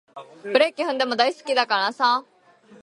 [0.41, 2.25] ブレーキ踏んでも大好きだからさ